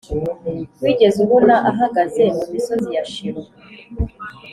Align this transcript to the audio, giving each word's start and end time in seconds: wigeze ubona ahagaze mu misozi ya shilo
wigeze 0.83 1.17
ubona 1.25 1.55
ahagaze 1.69 2.23
mu 2.37 2.45
misozi 2.51 2.89
ya 2.95 3.03
shilo 3.11 3.41